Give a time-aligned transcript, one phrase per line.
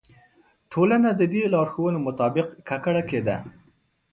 [0.71, 3.35] ټولنه د دې لارښوونو مطابق ککړه کېده.